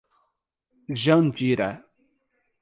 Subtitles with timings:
[1.01, 1.69] Jandira